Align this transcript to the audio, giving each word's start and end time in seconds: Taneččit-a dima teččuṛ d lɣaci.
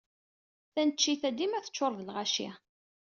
Taneččit-a 0.73 1.29
dima 1.37 1.59
teččuṛ 1.65 1.91
d 1.95 2.01
lɣaci. 2.07 2.49